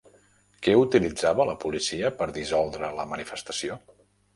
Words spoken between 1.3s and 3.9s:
la policia per dissoldre la manifestació?